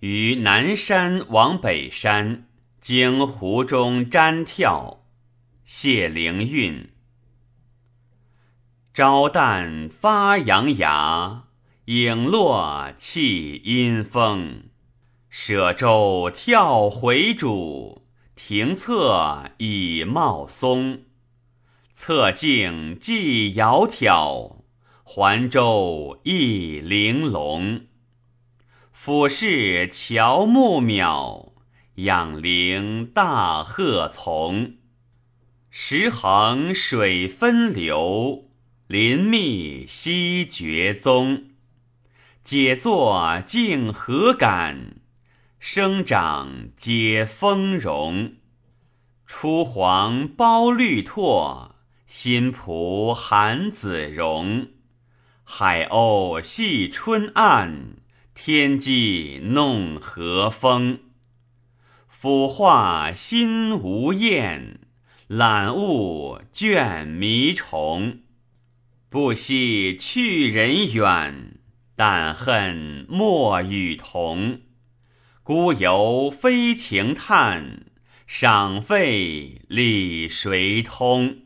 [0.00, 2.46] 于南山往北山，
[2.80, 4.98] 经湖中瞻眺。
[5.64, 6.90] 谢灵运。
[8.94, 11.46] 朝旦发阳芽，
[11.86, 14.68] 影落气阴风。
[15.28, 18.02] 舍舟跳回渚，
[18.36, 21.02] 停侧已茂松。
[21.92, 24.58] 侧镜既窈窕，
[25.02, 27.87] 环舟亦玲珑。
[29.00, 31.52] 俯视乔木渺，
[31.94, 34.74] 仰陵大壑从。
[35.70, 38.50] 石横水分流，
[38.88, 41.44] 林密溪绝踪。
[42.42, 44.96] 解作竞何感？
[45.60, 48.34] 生长皆丰荣。
[49.24, 51.76] 初黄苞绿拓。
[52.08, 54.70] 新蒲含子荣，
[55.44, 57.98] 海鸥戏春岸，
[58.40, 61.00] 天际弄和风。
[62.06, 64.78] 俯化心无厌，
[65.26, 68.20] 览物倦迷虫。
[69.08, 71.58] 不惜去人远，
[71.96, 74.60] 但恨莫与同。
[75.42, 77.86] 孤游非情叹，
[78.24, 81.38] 赏费理谁通？